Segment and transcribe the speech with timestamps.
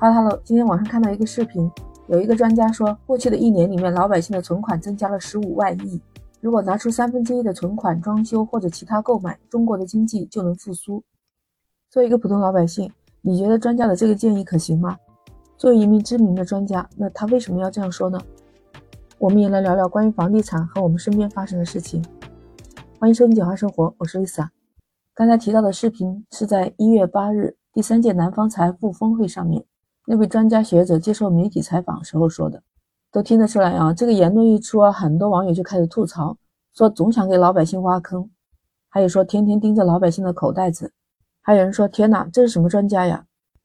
[0.00, 1.70] 哈喽哈喽，今天网上看到一个视频，
[2.08, 6.00] 有一个专家说，过去的一年里面，老百姓的存款增加了十五万亿。
[6.40, 11.04] 如果拿出三分之一的存款装修或者其他购买，中国的经济就能复苏。
[11.90, 12.90] 作为一个普通老百姓，
[13.20, 14.96] 你觉得专家的这个建议可行吗？
[15.58, 18.18] 作为一名知名的专家，那他为什么要这样说呢？
[19.18, 22.02] 我们也来聊聊关于房地产和我们身边发生的事情。
[22.98, 24.48] 欢迎收听简化生活，我是 Lisa。
[25.14, 29.62] 刚才提到的视频是在一月八日第三届南方财富峰会上面，
[30.10, 32.60] 那位专家学者接受媒体采访时候说的。
[33.12, 36.36] 都听得出来啊，这个言论一出啊，很多网友就开始吐槽，
[36.74, 38.28] 说总想给老百姓挖坑，
[38.88, 40.92] 还有说天天盯着老百姓的口袋子，
[41.40, 43.24] 还有人说天哪，这是什么专家呀？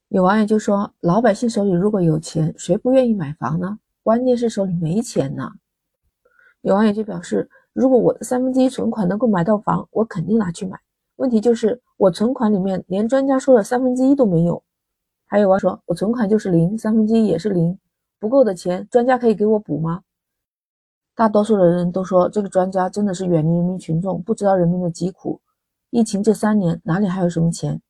[0.10, 3.80] 有网友就说，老百姓手里如果有钱，谁不愿意买房呢？
[4.04, 5.50] 关键是手里没钱呢。
[6.62, 10.80] 有网友就表示，如果我的三分之一存款能够买到房，我肯定拿去买。
[11.16, 14.62] 问题就是我存款里面连专家说的三分之一都没有。
[15.36, 17.78] 还有网友说，我存款就是零，三分之一也是零。
[18.22, 20.00] 不够的钱，专家可以给我补吗？
[21.14, 25.42] 大多数的人都说，这个专家真的是远离人民群众，不知道人民的疾苦。
[25.90, 27.82] 疫情这三年，哪里还有什么钱？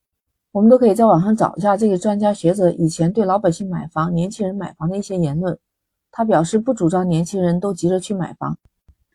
[0.50, 5.56] 我们都可以在网上找一下这个专家学者以前对老百姓买房、年轻人买房的一些言论。
[6.10, 8.58] 他表示不主张年轻人都急着去买房。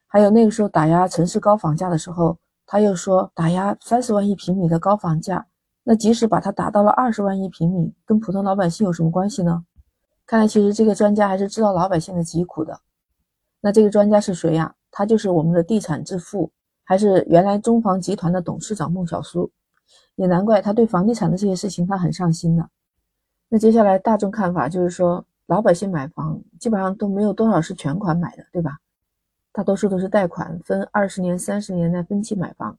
[0.08, 5.48] 还有那个时候打压城市高房价的时候，他又说打压三十万一平米的高房价，
[5.84, 9.66] 那即使把它达到了二十万一平米，跟普通老百姓有什么关系呢？
[10.26, 12.80] 看来，其实这个专家还是知道老百姓的疾苦的。
[13.62, 14.76] 那这个专家是谁呀？
[14.92, 16.52] 他就是我们的地产之父，
[16.84, 19.52] 还是原来中房集团的董事长孟小苏。
[20.16, 22.70] 也难怪他对房地产的这些事情他很上心的。
[23.50, 28.78] 那接下来大众看法就是说，老百姓买房基本上都没有多少是全款买的，对吧？
[29.52, 32.78] 大多数都是贷款，分二十年、三十年来分期买房，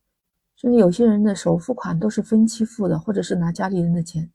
[0.62, 4.30] 甚至有些人的首付款都是分期付的，或者是拿家里人的钱。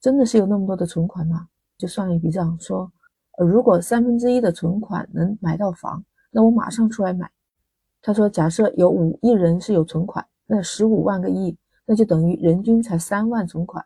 [0.00, 1.46] 真的是有那么多的存款吗？
[1.76, 2.90] 就算一笔账，说，
[3.38, 7.30] 如果三分之一的存款能买到房，那我马上出来买。
[8.00, 11.54] 他说，假设有五亿人是有存款，那十五万个亿，
[11.84, 13.84] 那就等于人均才三万存款，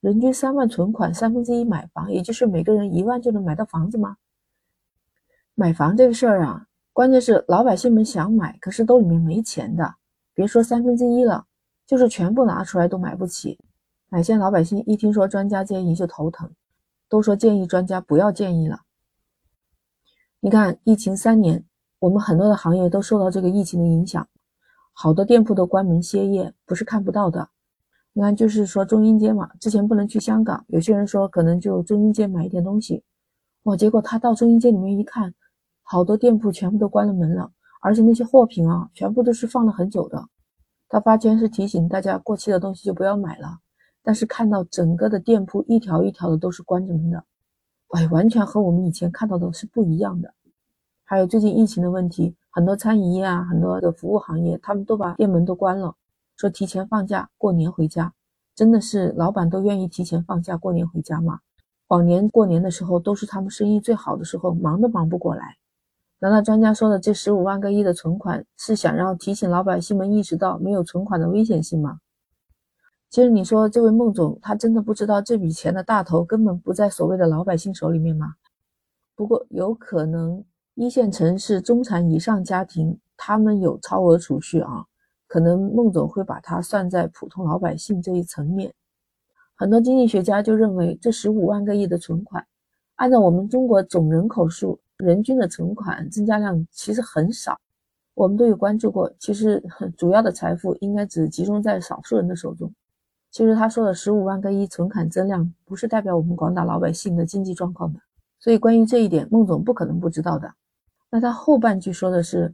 [0.00, 4.16] 人均三万存款，三分之一买房，也就是每个人一万就能买到房子吗？
[5.54, 9.96] 买房这个事儿啊，关键是老百姓们想买，可是兜里面没钱的，
[10.38, 11.46] 别说三分之一了，
[11.84, 13.58] 就是全部拿出来都买不起。
[14.08, 16.48] 买线老百姓一听说专家建议就头疼。
[17.08, 18.82] 都说建议专家不要建议了。
[20.38, 21.64] 你看，疫情三年，
[21.98, 24.28] 我们很多的行业都受到这个疫情的影响，
[24.92, 27.48] 好多店铺都关门歇业，不是看不到的。
[28.12, 33.02] 你看，就是说中英街嘛，之前不能去香港，有些人说可能就中英街买一点东西，
[33.64, 35.34] 哇，结果他到中英街里面一看，
[35.82, 37.50] 好多店铺全部都关了门了，
[37.80, 40.28] 而且那些货品啊，全部都是放了很久的。
[40.88, 43.58] 他发圈是提醒大家，过期的东西就不要买了。
[44.02, 47.24] 但是看到整个的店铺一条一条的都是关着门的，
[47.88, 50.32] 哎，完全和我们以前看到的是不一样的。
[51.04, 55.94] 还有最近疫情的问题，很多餐饮业啊，很多的服务行业，他们都把店门都关了，
[56.36, 58.12] 说提前放假过年回家。
[58.54, 61.40] 真的是老板都愿意提前放假过年回家吗？
[61.88, 65.56] 往年过年的时候都是他们生意最好的时候，忙都忙不过来。
[66.20, 72.00] 难道专家说的这十五万个亿的存款是想让提醒老百姓们意识到没有存款的危险性吗？
[73.08, 78.34] 其实你说这位孟总，他真的不知道这笔钱的大头根本不在所谓的老百姓手里面吗？
[79.14, 84.84] 不过有可能一线城市中产以上家庭他们有超额储蓄啊，
[85.26, 88.74] 可能孟总会把它算在普通老百姓这一层面。
[89.54, 92.46] 很多经济学家就认为，这十五万个亿的存款，
[92.96, 97.58] 按照我们中国总人口数，人均的存款增加量其实很少。
[98.14, 99.62] 我们都有关注过，其实
[99.96, 102.72] 主要的财富应该只集中在少数人的手中。
[103.30, 108.00] 其实他说的十五万个亿存款增量，不是代表我们广大老百姓的经济状况的。
[108.40, 110.52] 所以关于这一点，孟总不可能不知道的。
[111.10, 112.52] 那他后半句说的是，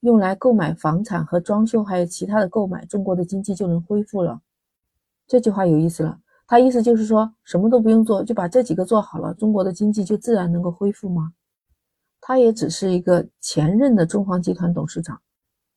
[0.00, 4.40] 用来购买房产和装修，还有其他的购买，中国的经济就能恢复了。
[5.26, 11.32] 这句话有意思了，他意思就是说什么都不用做，就把这几个做好了，中国的经济就自然能够恢复吗？
[12.26, 15.20] 他也只是一个前任的中房集团董事长，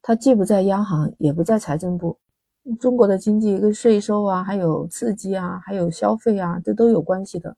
[0.02, 2.18] 他既不在央行，也不在财政部。
[2.80, 7.54] 中国的经济跟税收啊，还有刺激啊，还有消费啊，这都有关系的。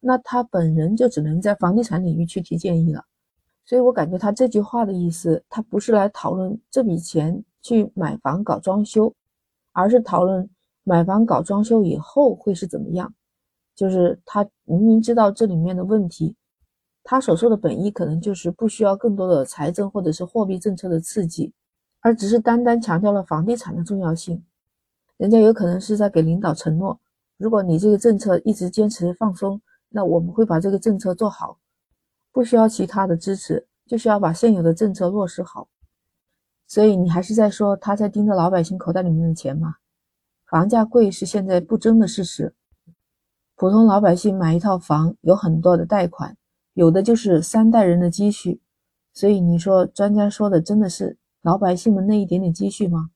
[0.00, 3.04] 那他本人就只能在房地产领域去提建议了。
[3.64, 9.14] 所以我感觉他这句话的意思，他不是来讨论这笔钱去买房搞装修，
[9.70, 10.50] 而是讨论
[10.82, 13.14] 买房搞装修以后会是怎么样。
[13.76, 16.34] 就是他明明知道这里面的问题，
[17.04, 21.52] 他所说的本意可能就是不需要更多的财政或者是货币政策的刺激，
[22.00, 24.42] 而只是单单强调了房地产的重要性。
[25.16, 26.98] 人家有可能是在给领导承诺，
[27.36, 31.58] 如果你这个政策一直坚持放松，那我们会把这个政策做好，
[32.32, 35.68] 不需要其他的支持，就需要把现有的政策落实好。
[36.66, 39.76] 所以你还是在说他在盯着老百姓口袋里面的钱吗？
[40.46, 42.54] 房价贵是现在不争的事实，
[43.56, 46.36] 普通老百姓买一套房有很多的贷款，
[46.74, 48.60] 有的就是三代人的积蓄。
[49.12, 53.10] 所以你说专家说的真的是老百姓们那一点点积蓄吗？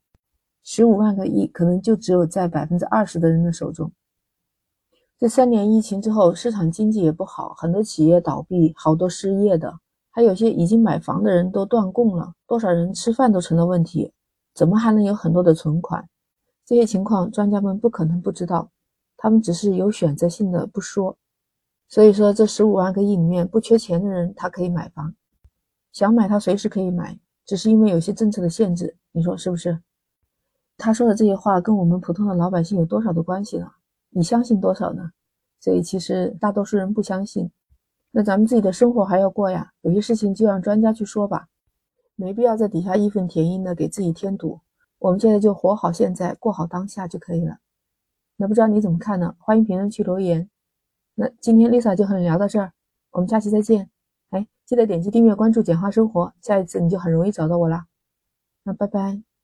[0.63, 3.93] 十五万个亿可能就只有在百分之二十的人的手中。
[5.19, 9.79] 这三年疫情之后，市场经济也不好，很多企业倒闭，好多失业的，
[10.11, 14.13] 还有些已经买房的人都断供了，多少人吃饭都成了问题，
[14.55, 16.07] 怎么还能有很多的存款？
[16.67, 18.71] 这些情况专家们不可能不知道，
[19.17, 21.17] 他们只是有选择性的不说。
[21.89, 25.15] 所以说，这十五万个亿里面不缺钱的人，他可以买房。
[25.93, 29.81] 想买他随时可以买，只是因为有些政策的限制，你说是不是？
[30.77, 33.71] 他说的这些话跟我们普通的老百姓有多少的关系呢？
[34.11, 35.11] 你相信多少呢？
[35.61, 37.51] 所以其实大多数人不相信。
[38.11, 41.49] 那咱们自己的生活还要过呀，有些事情就让专家去说吧，
[42.15, 44.61] 没必要在底下义愤填膺的给自己添堵。
[44.99, 47.59] 我们现在就活好现在，过好当下就可以了。
[48.37, 49.35] 那不知道你怎么看呢？
[49.39, 50.51] 欢迎评论区留言。
[51.19, 52.73] 那今天 Lisa 就和你聊到这儿，
[53.11, 53.89] 我们下期再见。
[54.31, 57.87] 哎记得点击订阅关注简化生活，下一次你就很容易找到我啦。
[58.65, 59.36] 那拜拜。